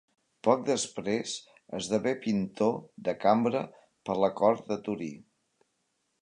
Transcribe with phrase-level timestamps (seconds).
[0.45, 1.33] Poc després
[1.79, 2.73] esdevé pintor
[3.09, 3.61] de cambra
[4.11, 5.13] de la cort de Torí.